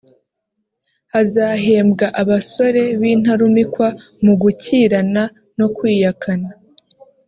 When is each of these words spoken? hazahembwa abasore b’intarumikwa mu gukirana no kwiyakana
hazahembwa 1.13 2.05
abasore 2.21 2.81
b’intarumikwa 2.99 3.87
mu 4.23 4.33
gukirana 4.41 5.23
no 5.57 5.67
kwiyakana 5.75 6.49